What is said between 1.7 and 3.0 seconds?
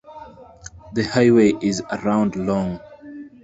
around long.